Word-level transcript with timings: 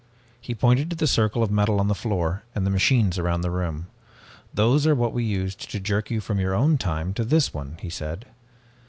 "He 0.41 0.55
pointed 0.55 0.89
to 0.89 0.95
the 0.95 1.05
circle 1.05 1.43
of 1.43 1.51
metal 1.51 1.79
on 1.79 1.87
the 1.87 1.93
floor 1.93 2.41
and 2.55 2.65
the 2.65 2.71
machines 2.71 3.19
around 3.19 3.41
the 3.41 3.51
room. 3.51 3.85
'Those 4.51 4.87
are 4.87 4.95
what 4.95 5.13
we 5.13 5.23
used 5.23 5.69
to 5.69 5.79
jerk 5.79 6.09
you 6.09 6.19
from 6.19 6.39
your 6.39 6.55
own 6.55 6.79
time 6.79 7.13
to 7.13 7.23
this 7.23 7.53
one,' 7.53 7.77
he 7.83 7.91
said. 7.91 8.25